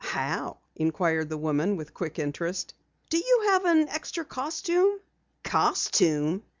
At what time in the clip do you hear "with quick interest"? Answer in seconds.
1.77-2.73